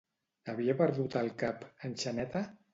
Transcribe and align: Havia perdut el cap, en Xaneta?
Havia 0.53 0.75
perdut 0.79 1.19
el 1.23 1.31
cap, 1.45 1.71
en 1.87 1.97
Xaneta? 2.07 2.47